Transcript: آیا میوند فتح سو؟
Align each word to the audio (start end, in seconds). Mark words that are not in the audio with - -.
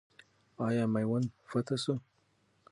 آیا 0.65 0.83
میوند 0.93 1.29
فتح 1.49 1.75
سو؟ 1.83 1.93